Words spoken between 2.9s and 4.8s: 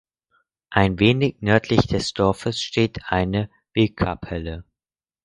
eine Wegkapelle.